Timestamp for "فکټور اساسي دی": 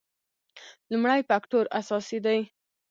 1.29-2.39